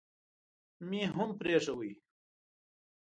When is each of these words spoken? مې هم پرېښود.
مې 0.87 1.01
هم 1.15 1.29
پرېښود. 1.39 1.91